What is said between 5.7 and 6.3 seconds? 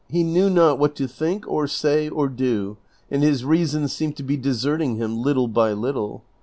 little.